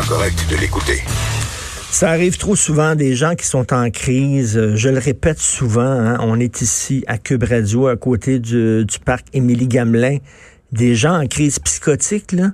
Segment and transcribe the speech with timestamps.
[0.00, 1.02] correct de l'écouter.
[1.90, 4.74] Ça arrive trop souvent des gens qui sont en crise.
[4.74, 9.26] Je le répète souvent, hein, on est ici à Cube Radio, à côté du, parc
[9.34, 10.18] Émilie Gamelin.
[10.72, 12.52] Des gens en crise psychotique, là.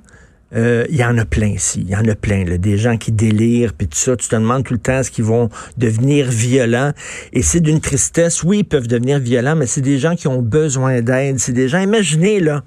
[0.56, 3.12] Euh, il y en a plein ici, il y en a plein, des gens qui
[3.12, 6.92] délirent, puis tout ça, tu te demandes tout le temps ce qu'ils vont devenir violents,
[7.34, 10.40] et c'est d'une tristesse, oui, ils peuvent devenir violents, mais c'est des gens qui ont
[10.40, 12.64] besoin d'aide, c'est des gens, imaginez, là,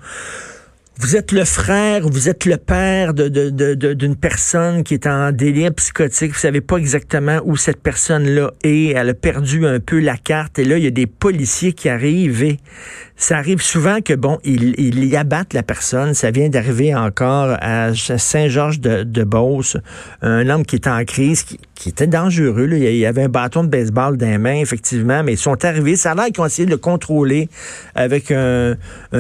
[1.02, 5.08] vous êtes le frère, vous êtes le père d'une de, de, de, personne qui est
[5.08, 6.34] en délire psychotique.
[6.34, 8.90] Vous savez pas exactement où cette personne-là est.
[8.90, 10.60] Elle a perdu un peu la carte.
[10.60, 12.60] Et là, il y a des policiers qui arrivent et
[13.16, 16.14] ça arrive souvent que, bon, ils, ils y abattent la personne.
[16.14, 19.78] Ça vient d'arriver encore à Saint-Georges de, de Beauce.
[20.22, 21.46] Un homme qui est en crise,
[21.82, 22.68] qui était dangereux.
[22.68, 22.78] Là.
[22.78, 25.96] Il y avait un bâton de baseball dans les mains, effectivement, mais ils sont arrivés.
[25.96, 27.50] Ça a l'air qu'ils ont essayé de le contrôler
[27.96, 28.76] avec un,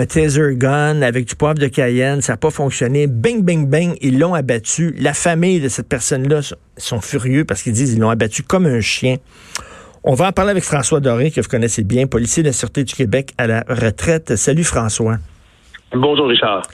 [0.08, 2.22] taser gun, avec du poivre de Cayenne.
[2.22, 3.08] Ça n'a pas fonctionné.
[3.08, 4.96] Bing, bing, bing, ils l'ont abattu.
[5.00, 6.42] La famille de cette personne-là
[6.78, 9.16] sont furieux parce qu'ils disent qu'ils l'ont abattu comme un chien.
[10.03, 12.84] On va en parler avec François Doré, que vous connaissez bien, policier de la Sûreté
[12.84, 14.36] du Québec à la retraite.
[14.36, 15.18] Salut François.
[15.96, 16.68] Bonjour Richard.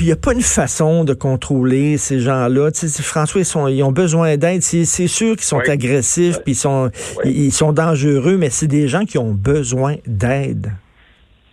[0.00, 2.70] Il n'y a pas une façon de contrôler ces gens-là.
[2.70, 4.62] Tu sais, François, ils, sont, ils ont besoin d'aide.
[4.62, 6.90] C'est, sûr qu'ils sont agressifs, puis ils sont,
[7.24, 10.72] ils sont dangereux, mais c'est des gens qui ont besoin d'aide.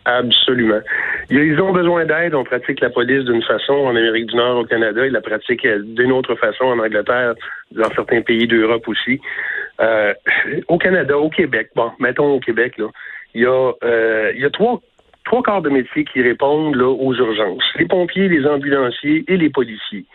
[0.06, 0.82] Absolument.
[1.30, 2.34] Ils ont besoin d'aide.
[2.34, 5.06] On pratique la police d'une façon en Amérique du Nord, au Canada.
[5.06, 7.36] Ils la pratiquent d'une autre façon en Angleterre,
[7.72, 9.22] dans certains pays d'Europe aussi.
[9.80, 10.14] Euh,
[10.68, 12.88] au Canada, au Québec, bon, mettons au Québec, là,
[13.34, 14.82] il y a, euh, il y a trois,
[15.26, 17.64] trois quarts de métier qui répondent là, aux urgences.
[17.78, 20.06] Les pompiers, les ambulanciers et les policiers.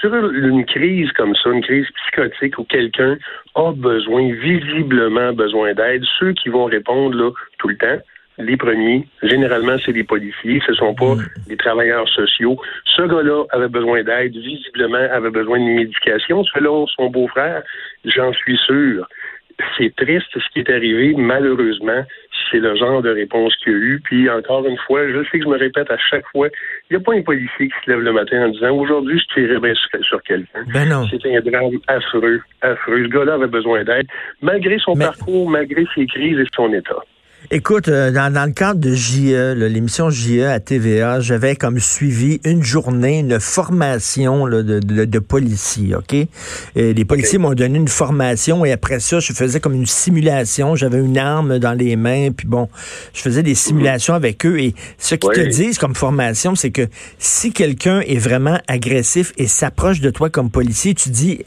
[0.00, 3.16] Sur une crise comme ça, une crise psychotique où quelqu'un
[3.54, 7.98] a besoin, visiblement besoin d'aide, ceux qui vont répondre là, tout le temps,
[8.38, 11.14] les premiers, généralement, c'est les policiers, ce sont pas
[11.48, 12.58] les travailleurs sociaux.
[12.96, 16.42] Ce gars-là avait besoin d'aide, visiblement avait besoin de médication.
[16.44, 17.62] Selon son beau-frère,
[18.04, 19.06] j'en suis sûr.
[19.78, 22.04] C'est triste ce qui est arrivé, malheureusement,
[22.50, 24.00] c'est le genre de réponse qu'il y a eu.
[24.04, 26.48] Puis encore une fois, je sais que je me répète à chaque fois,
[26.90, 29.34] il n'y a pas un policier qui se lève le matin en disant aujourd'hui je
[29.34, 29.72] tirerai bien
[30.02, 30.64] sur, quelqu'un.
[30.72, 31.06] Ben non.
[31.10, 33.04] C'est un drame affreux, affreux.
[33.04, 34.06] Ce gars-là avait besoin d'aide,
[34.42, 37.02] malgré son parcours, malgré ses crises et son état.
[37.50, 42.40] Écoute, euh, dans, dans, le cadre de JE, l'émission JE à TVA, j'avais comme suivi
[42.42, 46.14] une journée, une formation là, de, de, de, policiers, OK?
[46.14, 50.74] Et les policiers m'ont donné une formation et après ça, je faisais comme une simulation.
[50.74, 52.70] J'avais une arme dans les mains, puis bon,
[53.12, 54.58] je faisais des simulations avec eux.
[54.58, 56.88] Et ce qu'ils te disent comme formation, c'est que
[57.18, 61.40] si quelqu'un est vraiment agressif et s'approche de toi comme policier, tu dis,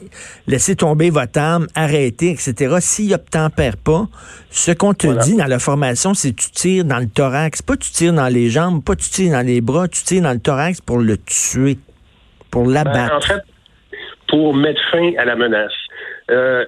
[0.46, 2.76] laissez tomber votre arme, arrêtez, etc.
[2.78, 4.06] S'il n'obtempère pas,
[4.50, 7.62] ce qu'on te dit dans la formation, c'est tu tires dans le thorax.
[7.62, 10.32] Pas tu tires dans les jambes, pas tu tires dans les bras, tu tires dans
[10.32, 11.78] le thorax pour le tuer,
[12.50, 13.16] pour ben, l'abattre.
[13.16, 13.42] en fait,
[14.28, 15.72] pour mettre fin à la menace.
[16.30, 16.64] Euh,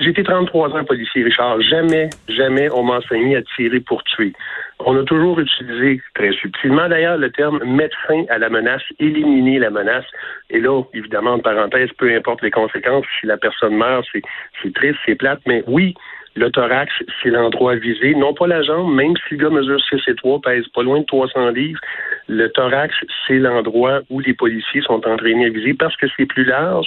[0.00, 1.60] j'ai été 33 ans policier, Richard.
[1.62, 4.32] Jamais, jamais on m'a enseigné à tirer pour tuer.
[4.80, 9.60] On a toujours utilisé, très subtilement d'ailleurs, le terme mettre fin à la menace, éliminer
[9.60, 10.04] la menace.
[10.50, 14.98] Et là, évidemment, en parenthèse, peu importe les conséquences, si la personne meurt, c'est triste,
[15.06, 15.94] c'est plate, mais oui,
[16.34, 18.14] le thorax, c'est l'endroit visé.
[18.14, 21.00] Non pas la jambe, même si le gars mesure 6 et 3, pèse pas loin
[21.00, 21.80] de 300 livres.
[22.26, 22.94] Le thorax,
[23.26, 26.86] c'est l'endroit où les policiers sont entraînés à viser parce que c'est plus large.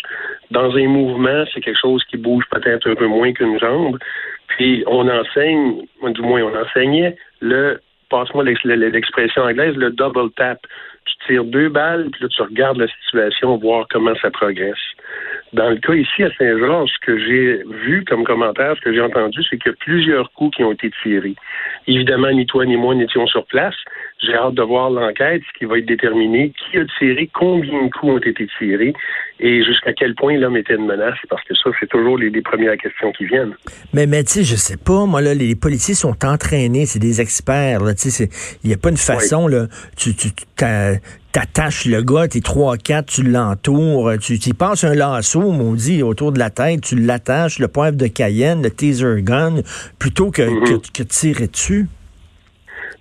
[0.49, 3.99] Dans un mouvement, c'est quelque chose qui bouge peut-être un peu moins qu'une jambe.
[4.47, 7.79] Puis on enseigne, du moins on enseignait le,
[8.09, 10.59] passe-moi l'expression anglaise, le double tap.
[11.05, 14.73] Tu tires deux balles, puis là tu regardes la situation, voir comment ça progresse.
[15.55, 18.99] Dans le cas ici à Saint-Georges, ce que j'ai vu comme commentaire, ce que j'ai
[18.99, 21.35] entendu, c'est qu'il y a plusieurs coups qui ont été tirés.
[21.87, 23.75] Évidemment, ni toi ni moi n'étions sur place.
[24.21, 27.89] J'ai hâte de voir l'enquête, ce qui va être déterminé, qui a tiré, combien de
[27.89, 28.93] coups ont été tirés
[29.39, 32.77] et jusqu'à quel point l'homme était une menace, parce que ça, c'est toujours les, premières
[32.77, 33.55] questions qui viennent.
[33.93, 37.21] Mais, mais tu sais, je sais pas, moi, là, les policiers sont entraînés, c'est des
[37.21, 38.29] experts, là, tu sais,
[38.63, 39.67] il n'y a pas une façon, là,
[39.97, 40.29] tu, tu,
[41.35, 46.39] t'attaches le gars, t'es 3-4, tu l'entoures, tu y passes un lasso, dit, autour de
[46.39, 49.55] la tête, tu l'attaches, le poivre de Cayenne, le taser gun,
[49.99, 50.91] plutôt que, mm-hmm.
[50.93, 51.87] que, tirer dessus?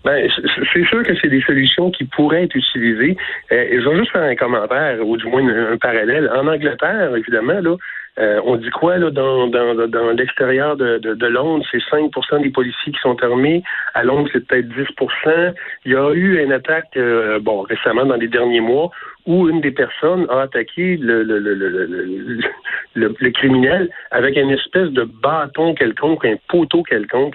[0.05, 0.29] Ben,
[0.73, 3.17] c'est sûr que c'est des solutions qui pourraient être utilisées.
[3.53, 6.29] Euh, je vais juste faire un commentaire, ou du moins un, parallèle.
[6.35, 7.77] En Angleterre, évidemment, là,
[8.19, 12.93] euh, on dit quoi là dans, dans, l'extérieur de, de, Londres, c'est 5% des policiers
[12.93, 13.65] qui sont armés.
[13.95, 18.15] À Londres, c'est peut-être 10% Il y a eu une attaque, euh, bon, récemment dans
[18.17, 18.91] les derniers mois,
[19.27, 24.91] où une des personnes a attaqué le, le, le, le, le criminel avec une espèce
[24.91, 27.35] de bâton quelconque, un poteau quelconque.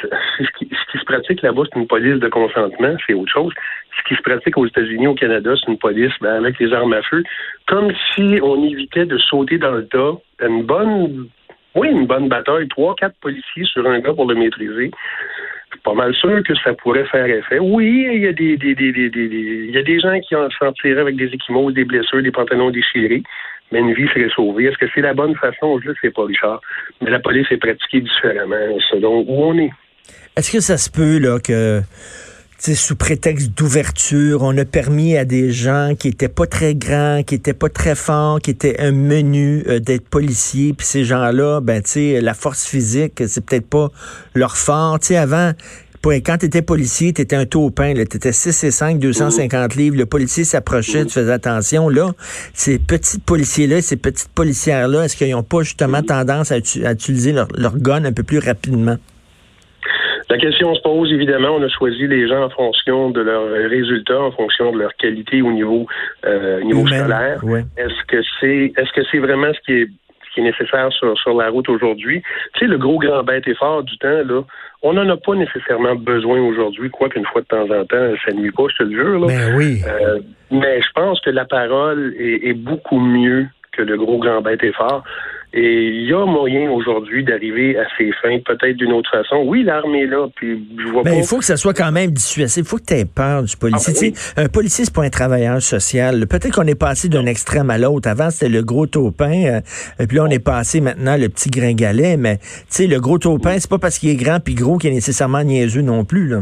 [0.00, 3.52] Ce qui, se pratique là-bas, c'est une police de consentement, c'est autre chose.
[3.98, 6.92] Ce qui se pratique aux États-Unis, au Canada, c'est une police ben, avec les armes
[6.92, 7.22] à feu,
[7.66, 10.14] comme si on évitait de sauter dans le tas.
[10.40, 11.28] Une bonne,
[11.74, 14.90] oui, une bonne bataille, trois, quatre policiers sur un gars pour le maîtriser.
[14.90, 17.58] Je suis pas mal sûr que ça pourrait faire effet.
[17.58, 20.72] Oui, il y a des, des, des, il y a des gens qui en s'en
[20.72, 23.22] tirent avec des équimaux, des blessures, des pantalons déchirés
[23.72, 24.66] mais une vie serait sauvée.
[24.66, 25.80] Est-ce que c'est la bonne façon?
[25.80, 26.60] Je ne sais pas, Richard.
[27.00, 29.72] Mais la police est pratiquée différemment selon où on est.
[30.34, 31.82] Est-ce que ça se peut là que
[32.58, 37.34] sous prétexte d'ouverture, on a permis à des gens qui étaient pas très grands, qui
[37.34, 41.82] étaient pas très forts, qui étaient un menu euh, d'être policiers, puis ces gens-là, ben
[41.82, 43.90] tu sais, la force physique, c'est peut-être pas
[44.34, 44.98] leur fort.
[45.00, 45.52] Tu sais, avant,
[46.02, 47.92] quand tu étais policier, tu étais un taupin.
[47.94, 49.96] Tu étais 6 et 5, 250 livres.
[49.96, 51.88] Le policier s'approchait, tu faisais attention.
[51.88, 52.12] Là,
[52.54, 57.48] ces petits policiers-là, ces petites policières-là, est-ce qu'ils n'ont pas justement tendance à, utiliser leur,
[57.54, 58.96] leur gun un peu plus rapidement?
[60.32, 64.18] La question se pose, évidemment, on a choisi les gens en fonction de leurs résultats,
[64.18, 65.86] en fonction de leur qualité au niveau,
[66.24, 67.42] euh, niveau scolaire.
[67.76, 69.88] Est-ce que c'est est-ce que c'est vraiment ce qui est
[70.24, 72.22] ce qui est nécessaire sur, sur la route aujourd'hui?
[72.54, 74.40] Tu sais, le gros grand bête effort du temps, là,
[74.80, 78.32] on n'en a pas nécessairement besoin aujourd'hui, quoi qu'une fois de temps en temps, ça
[78.32, 79.20] nuit pas, je te le jure.
[79.20, 79.26] Là.
[79.26, 79.82] Ben oui.
[79.86, 80.18] Euh,
[80.50, 84.64] mais je pense que la parole est, est beaucoup mieux que le gros grand bête
[84.64, 85.04] effort.
[85.54, 89.42] Et il y a moyen aujourd'hui d'arriver à ces fins, peut-être d'une autre façon.
[89.44, 92.10] Oui, l'armée est là, puis je vois Mais il faut que ça soit quand même
[92.10, 92.64] dissuasif.
[92.64, 94.14] Il faut que tu aies peur du policier.
[94.14, 96.26] Ah, ben Un policier, c'est pas un travailleur social.
[96.26, 98.08] Peut-être qu'on est passé d'un extrême à l'autre.
[98.08, 99.60] Avant, c'était le gros taupin, euh,
[100.00, 102.16] et puis là, on est passé maintenant le petit gringalet.
[102.16, 104.90] Mais tu sais, le gros taupin, c'est pas parce qu'il est grand puis gros qu'il
[104.90, 106.28] est nécessairement niaiseux non plus.
[106.28, 106.40] Là.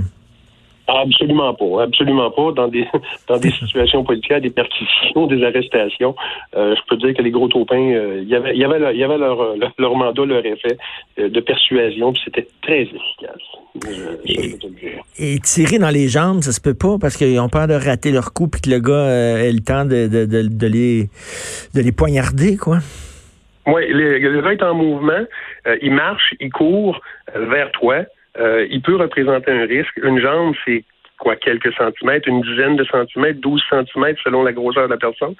[0.98, 2.52] Absolument pas, absolument pas.
[2.52, 2.86] Dans des
[3.28, 6.14] dans des situations politiques, des perquisitions, des arrestations,
[6.56, 9.04] euh, je peux dire que les gros taupins, il y avait, y avait, leur, y
[9.04, 10.76] avait leur, leur, mandat, leur effet
[11.18, 13.42] euh, de persuasion, puis c'était très efficace.
[15.18, 18.10] et, tirer dans les jambes, ça se peut pas parce qu'ils ont peur de rater
[18.10, 21.08] leur coup, puis que le gars euh, ait le temps de, de, de, de, les
[21.74, 22.78] de les poignarder, quoi.
[23.66, 25.24] Oui, le, le gars est en mouvement,
[25.82, 27.00] il marche, il court
[27.34, 28.04] vers toi.
[28.40, 29.96] Euh, il peut représenter un risque.
[30.02, 30.84] Une jambe, c'est
[31.20, 35.34] quoi, quelques centimètres, une dizaine de centimètres, 12 centimètres selon la grosseur de la personne.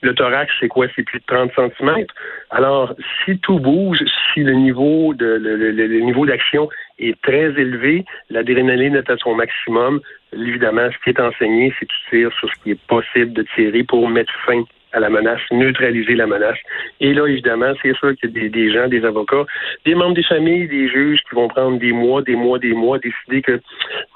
[0.00, 0.86] Le thorax, c'est quoi?
[0.96, 2.14] C'est plus de 30 centimètres.
[2.50, 2.94] Alors,
[3.24, 3.98] si tout bouge,
[4.32, 6.68] si le niveau de le, niveau d'action
[6.98, 10.00] est très élevé, l'adrénaline est à son maximum,
[10.32, 13.84] évidemment, ce qui est enseigné, c'est de tirer sur ce qui est possible de tirer
[13.84, 16.58] pour mettre fin à la menace, neutraliser la menace.
[17.00, 19.44] Et là, évidemment, c'est sûr qu'il y a des, gens, des avocats,
[19.84, 22.98] des membres des familles, des juges qui vont prendre des mois, des mois, des mois,
[22.98, 23.60] décider que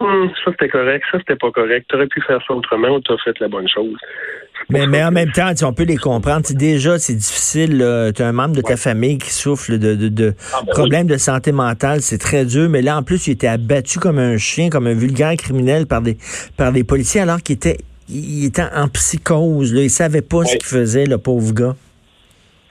[0.00, 3.00] hum, ça c'était correct, ça c'était pas correct, tu aurais pu faire ça autrement ou
[3.00, 3.96] tu as fait la bonne chose.
[4.68, 6.44] Mais, mais en même temps, on peut les comprendre.
[6.50, 7.78] déjà, c'est difficile.
[8.14, 11.06] Tu as un membre de ta famille qui souffre de, de, de ah, ben problèmes
[11.06, 12.02] de santé mentale.
[12.02, 12.68] C'est très dur.
[12.68, 16.02] Mais là, en plus, il était abattu comme un chien, comme un vulgaire criminel par
[16.02, 16.18] des,
[16.56, 17.78] par des policiers alors qu'il était
[18.10, 19.72] il était en psychose.
[19.72, 19.82] Là.
[19.82, 21.76] Il savait pas ce qu'il faisait, le pauvre gars.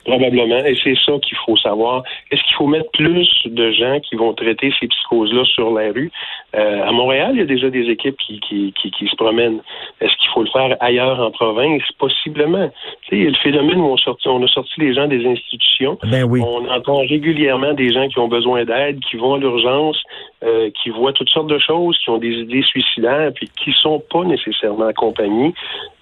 [0.04, 0.64] Probablement.
[0.64, 2.02] Et c'est ça qu'il faut savoir.
[2.30, 6.10] Est-ce qu'il faut mettre plus de gens qui vont traiter ces psychoses-là sur la rue?
[6.54, 9.60] Euh, à Montréal, il y a déjà des équipes qui, qui, qui, se promènent.
[10.00, 11.82] Est-ce qu'il faut le faire ailleurs en province?
[11.98, 12.70] Possiblement.
[13.08, 15.98] Tu sais, le phénomène où on, sorti, on a sorti les gens des institutions.
[16.10, 16.40] Ben oui.
[16.44, 20.02] On entend régulièrement des gens qui ont besoin d'aide, qui vont à l'urgence,
[20.42, 24.02] euh, qui voient toutes sortes de choses, qui ont des idées suicidaires, puis qui sont
[24.10, 25.52] pas nécessairement accompagnés.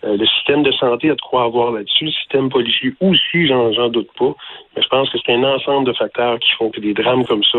[0.04, 2.04] Euh, le système de santé a de quoi avoir là-dessus.
[2.04, 4.34] Le système policier aussi, j'en doute pas.
[4.76, 7.44] Mais je pense que c'est un ensemble de facteurs qui font que des drames comme
[7.44, 7.58] ça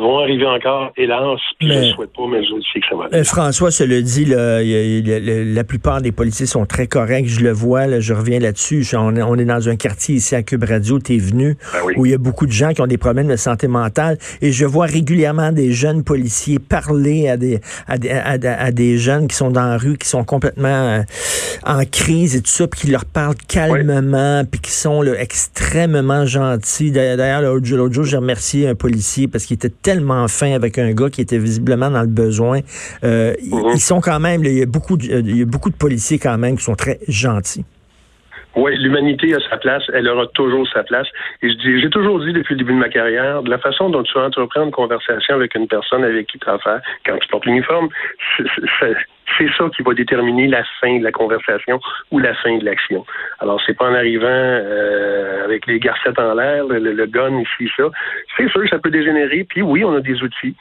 [0.00, 3.04] vont arriver encore, hélas, puis je ne souhaite pas, mais je sais que ça va
[3.04, 3.24] arriver.
[3.24, 8.14] François se le dit, la plupart des policiers sont très corrects, je le vois, je
[8.14, 8.84] reviens là-dessus.
[8.96, 12.12] On, est dans un quartier ici à Cube Radio, tu es venu, ben où il
[12.12, 14.86] y a beaucoup de gens qui ont des problèmes de santé mentale, et je vois
[14.86, 19.96] régulièrement des jeunes policiers parler à des, à des, jeunes qui sont dans la rue,
[19.96, 21.02] qui sont complètement euh,
[21.64, 26.90] en crise et tout ça, puis qui leur parlent calmement, puis qui sont extrêmement gentils.
[26.90, 31.10] D'ailleurs, l'autre jour, j'ai remercié un policier parce qu'il était tellement fin avec un gars
[31.10, 32.60] qui était visiblement dans le besoin.
[33.02, 33.72] Euh, mhm.
[33.74, 36.20] Ils sont quand même, il y, a beaucoup de, il y a beaucoup de policiers
[36.20, 37.64] quand même qui sont très gentils.
[38.56, 41.06] Oui, l'humanité a sa place, elle aura toujours sa place.
[41.42, 44.02] Et je dis, j'ai toujours dit depuis le début de ma carrière, la façon dont
[44.02, 47.46] tu entreprends une conversation avec une personne avec qui tu as affaire, quand tu portes
[47.46, 47.88] l'uniforme,
[48.36, 51.80] c'est ça qui va déterminer la fin de la conversation
[52.10, 53.06] ou la fin de l'action.
[53.38, 57.70] Alors, c'est pas en arrivant euh, avec les garcettes en l'air, le, le, gun ici,
[57.76, 57.84] ça.
[58.36, 59.44] C'est sûr ça peut dégénérer.
[59.48, 60.56] Puis oui, on a des outils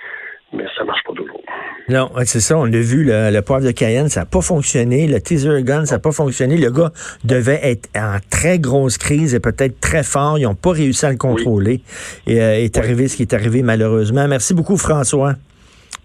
[0.53, 1.41] mais ça marche pas toujours.
[1.89, 5.07] Non, c'est ça, on l'a vu, le, le, poivre de Cayenne, ça n'a pas fonctionné,
[5.07, 6.57] le teaser gun, ça n'a pas fonctionné.
[6.57, 6.91] Le gars
[7.23, 10.37] devait être en très grosse crise et peut-être très fort.
[10.37, 11.81] Ils n'ont pas réussi à le contrôler.
[12.27, 14.27] Et euh, est arrivé ce qui est arrivé malheureusement.
[14.27, 15.33] Merci beaucoup, François.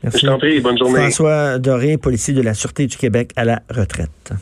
[0.02, 0.20] Merci.
[0.22, 1.00] Je t'en prie, bonne journée.
[1.00, 4.32] François Doré, policier de la Sûreté du Québec à la retraite.